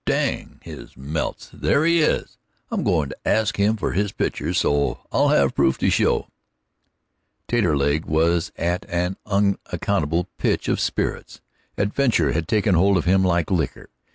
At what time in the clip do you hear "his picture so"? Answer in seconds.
3.91-5.01